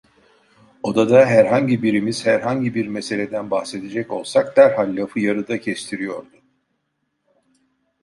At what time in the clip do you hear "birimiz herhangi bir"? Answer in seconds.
1.83-2.87